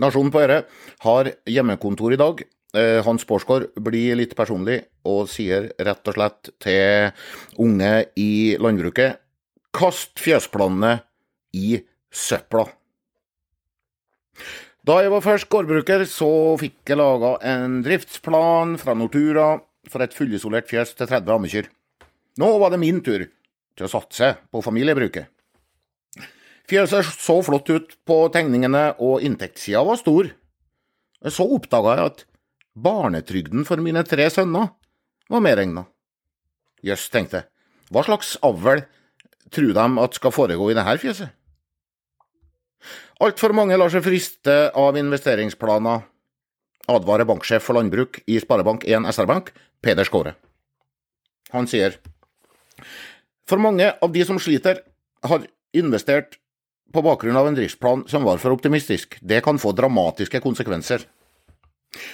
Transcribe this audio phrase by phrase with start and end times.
[0.00, 0.62] Nasjonen på Øre
[1.04, 2.42] har hjemmekontor i dag.
[2.72, 7.10] Eh, Hans Borsgaard blir litt personlig og sier rett og slett til
[7.60, 9.18] unge i landbruket
[9.76, 11.00] kast fjøsplanene
[11.56, 12.66] i søpla.
[14.86, 19.52] Da jeg var først gårdbruker, så fikk jeg laga en driftsplan fra Nortura
[19.90, 21.68] for et fullisolert fjøs til 30 ammekyr.
[22.40, 25.28] Nå var det min tur til å satse på familiebruket.
[26.70, 30.28] Fjøset så flott ut på tegningene, og inntektssida var stor.
[31.26, 32.22] Så oppdaga jeg at
[32.78, 34.70] barnetrygden for mine tre sønner
[35.30, 35.88] var medregna.
[36.86, 37.48] Jøss, tenkte jeg,
[37.90, 38.84] hva slags avl
[39.50, 41.34] tror de at skal foregå i dette fjøset?
[43.20, 46.06] Altfor mange lar seg friste av investeringsplaner,
[46.88, 49.50] advarer banksjef for landbruk i Sparebank1 SR-Bank,
[49.82, 50.36] Peder Skåre.
[51.50, 51.98] Han sier
[53.50, 54.84] for mange av de som sliter,
[55.26, 55.42] har
[55.76, 56.38] investert
[56.92, 59.16] på bakgrunn av en driftsplan som var for optimistisk.
[59.20, 61.06] Det kan få dramatiske konsekvenser.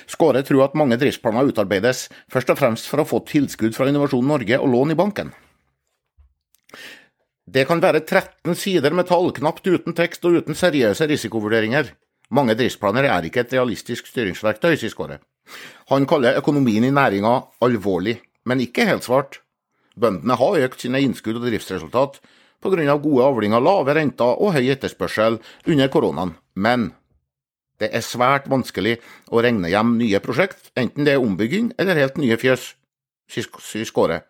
[0.09, 4.27] Skåre tror at mange driftsplaner utarbeides først og fremst for å få tilskudd fra Innovasjon
[4.27, 5.33] Norge og lån i banken.
[7.47, 11.93] Det kan være 13 sider med tall, knapt uten tekst og uten seriøse risikovurderinger.
[12.35, 15.21] Mange driftsplaner er ikke et realistisk styringsverktøy, sier Skåre.
[15.93, 19.39] Han kaller økonomien i næringa alvorlig, men ikke helt svart.
[19.97, 22.19] Bøndene har økt sine innskudd og driftsresultat
[22.63, 22.97] pga.
[22.99, 26.93] gode avlinger, lave renter og høy etterspørsel under koronaen, men
[27.81, 28.97] det er svært vanskelig
[29.29, 32.75] å regne hjem nye prosjekt, enten det er ombygging eller helt nye fjøs,
[33.29, 34.23] sier Skåre.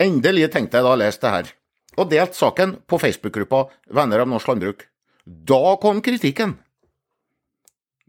[0.00, 1.52] Endelig tenkte jeg da å lese det her,
[1.98, 4.86] og delte saken på Facebook-gruppa Venner av norsk landbruk.
[5.26, 6.56] Da kom kritikken.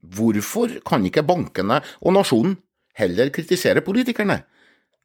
[0.02, 2.56] Hvorfor kan ikke bankene og nasjonen
[2.98, 4.42] heller kritisere politikerne?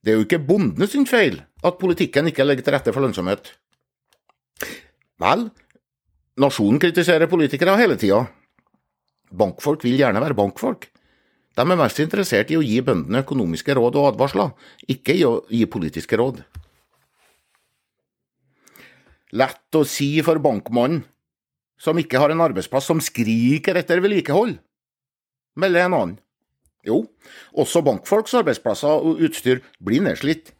[0.00, 3.50] Det er jo ikke bondene sin feil at politikken ikke legger til rette for lønnsomhet.
[5.22, 5.46] Vel,
[6.40, 8.24] nasjonen kritiserer politikere hele tida.
[9.36, 10.88] Bankfolk vil gjerne være bankfolk.
[11.56, 14.52] De er mest interessert i å gi bøndene økonomiske råd og advarsler,
[14.92, 16.42] ikke i å gi politiske råd.
[19.36, 21.02] Lett å si for bankmannen,
[21.80, 24.54] som ikke har en arbeidsplass som skriker etter vedlikehold,
[25.60, 26.14] melder en annen.
[26.86, 27.00] Jo,
[27.56, 30.52] også bankfolks arbeidsplasser og utstyr blir nedslitt.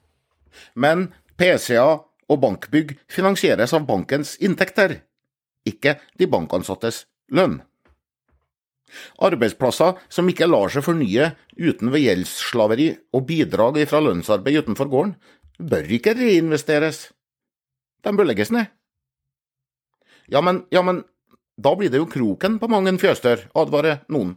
[0.75, 2.01] Men PC-er
[2.33, 5.01] og bankbygg finansieres av bankens inntekter,
[5.67, 7.05] ikke de bankansattes
[7.35, 7.61] lønn.
[9.27, 15.17] Arbeidsplasser som ikke lar seg fornye uten ved gjeldsslaveri og bidrag fra lønnsarbeid utenfor gården,
[15.59, 17.09] bør ikke reinvesteres.
[18.05, 18.71] De bør legges ned.
[20.31, 21.05] Ja, men, ja, men
[21.57, 24.35] da blir det jo kroken på mang en fjøsdør, advarer noen.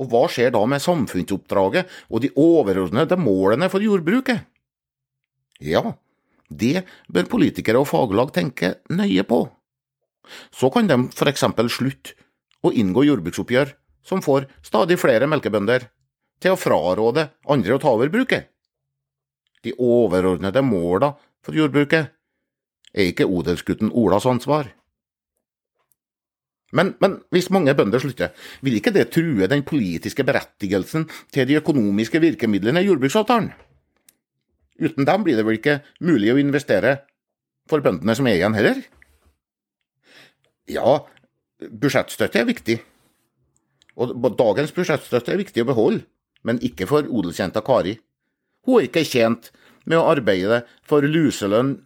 [0.00, 4.46] Og hva skjer da med samfunnsoppdraget og de overordnede målene for jordbruket?
[5.62, 5.94] Ja,
[6.48, 9.44] det bør politikere og faglag tenke nøye på.
[10.54, 12.16] Så kan de for eksempel slutte
[12.62, 13.74] å inngå jordbruksoppgjør
[14.06, 15.88] som får stadig flere melkebønder
[16.42, 18.48] til å fraråde andre å ta over bruket.
[19.62, 22.10] De overordnede måla for jordbruket
[22.92, 24.70] er ikke odelsgutten Olas ansvar.
[26.72, 28.32] Men, men, hvis mange bønder slutter,
[28.64, 33.50] vil ikke det true den politiske berettigelsen til de økonomiske virkemidlene i jordbruksavtalen?
[34.80, 37.02] Uten dem blir det vel ikke mulig å investere
[37.70, 38.80] for bøndene som er igjen heller?
[40.70, 41.02] Ja,
[41.60, 42.78] budsjettstøtte er viktig.
[44.00, 46.06] Og dagens budsjettstøtte er viktig å beholde,
[46.42, 47.98] men ikke for odelsjenta Kari.
[48.66, 49.50] Hun er ikke tjent
[49.84, 51.76] med å arbeide for luselønn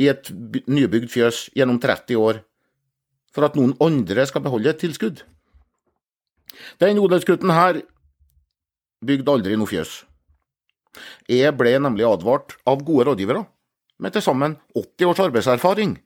[0.00, 0.28] i et
[0.68, 2.42] nybygd fjøs gjennom 30 år
[3.34, 5.22] for at noen andre skal beholde et tilskudd.
[6.80, 7.82] Den odelsgutten her
[9.04, 10.05] bygde aldri noe fjøs.
[11.30, 13.44] Jeg ble nemlig advart av gode rådgivere
[14.02, 15.96] med til sammen 80 års arbeidserfaring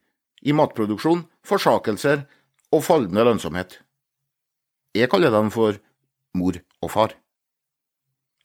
[0.46, 2.24] i matproduksjon, forsakelser
[2.72, 3.80] og fallende lønnsomhet.
[4.96, 5.76] Jeg kaller dem for
[6.38, 7.14] mor og far.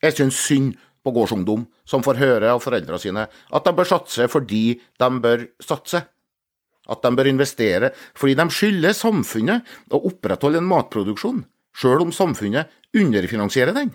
[0.03, 0.75] Jeg syns synd
[1.05, 5.47] på gårdsungdom som får høre av foreldrene sine at de bør satse fordi de bør
[5.63, 6.01] satse.
[6.85, 11.43] At de bør investere fordi de skylder samfunnet å opprettholde en matproduksjon,
[11.77, 13.93] sjøl om samfunnet underfinansierer den.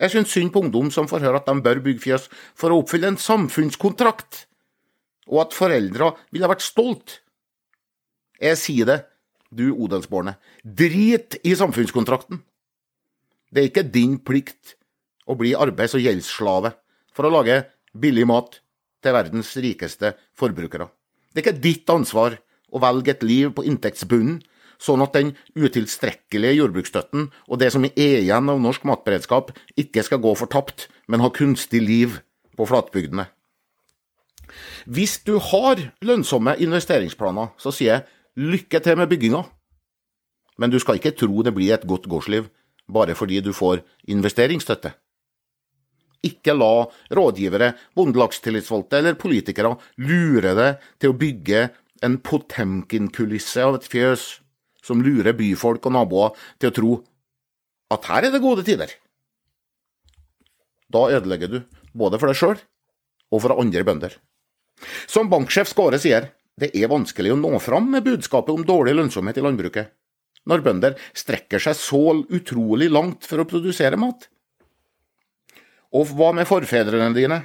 [0.00, 2.80] Jeg syns synd på ungdom som får høre at de bør bygge fjøs for å
[2.80, 4.46] oppfylle en samfunnskontrakt,
[5.28, 7.20] og at foreldra ville vært stolt.
[8.40, 8.98] Jeg sier det,
[9.52, 12.40] du odelsbårne, drit i samfunnskontrakten.
[13.50, 14.76] Det er ikke din plikt
[15.28, 16.72] å bli arbeids- og gjeldsslave
[17.12, 17.58] for å lage
[17.92, 18.60] billig mat
[19.02, 20.88] til verdens rikeste forbrukere.
[21.30, 22.38] Det er ikke ditt ansvar
[22.70, 24.40] å velge et liv på inntektsbunnen
[24.80, 30.22] sånn at den utilstrekkelige jordbruksstøtten og det som er igjen av norsk matberedskap, ikke skal
[30.24, 32.20] gå fortapt, men ha kunstig liv
[32.56, 33.28] på flatbygdene.
[34.90, 39.44] Hvis du har lønnsomme investeringsplaner, så sier jeg lykke til med bygginga,
[40.60, 42.50] Men du skal ikke tro det blir et godt gårdsliv
[42.92, 43.80] bare fordi du får
[44.12, 44.92] investeringsstøtte.
[46.26, 46.84] Ikke la
[47.16, 51.62] rådgivere, bondelagstillitsvalgte eller politikere lure deg til å bygge
[52.04, 54.26] en Potemkin-kulisse av et fjøs
[54.84, 56.96] som lurer byfolk og naboer til å tro
[57.90, 58.92] at her er det gode tider.
[60.90, 61.60] Da ødelegger du
[61.94, 62.58] både for deg sjøl
[63.30, 64.16] og for andre bønder.
[65.10, 66.30] Som banksjef Skåre sier,
[66.60, 69.92] det er vanskelig å nå fram med budskapet om dårlig lønnsomhet i landbruket,
[70.48, 72.02] når bønder strekker seg så
[72.32, 74.26] utrolig langt for å produsere mat.
[75.94, 77.42] Og hva med forfedrene dine?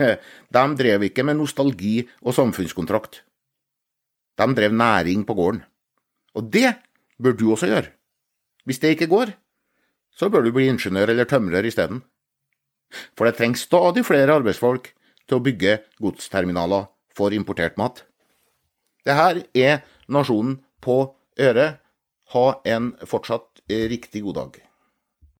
[0.00, 3.20] De drev ikke med nostalgi og samfunnskontrakt.
[4.40, 5.60] De drev næring på gården.
[6.34, 6.74] Og det
[7.22, 7.90] bør du også gjøre.
[8.64, 9.32] Hvis det ikke går,
[10.14, 12.02] så bør du bli ingeniør eller tømrer isteden.
[13.16, 14.90] For det trengs stadig flere arbeidsfolk
[15.26, 18.04] til å bygge godsterminaler for importert mat.
[19.06, 19.80] Det her er
[20.10, 21.02] Nasjonen på
[21.40, 21.78] øret.
[22.34, 24.69] Ha en fortsatt riktig god dag.